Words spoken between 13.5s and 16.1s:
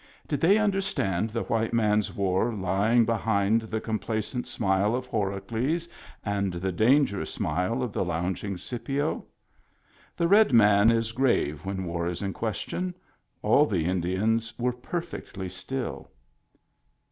the Indians were perfectly still.